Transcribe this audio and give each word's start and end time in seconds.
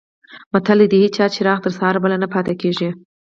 متل 0.53 0.77
دی: 0.81 0.87
د 0.89 0.93
هېچا 1.03 1.25
چراغ 1.35 1.57
تر 1.65 1.71
سهاره 1.77 1.99
بل 2.03 2.13
نه 2.23 2.27
پاتې 2.33 2.53
کېږي. 2.61 2.89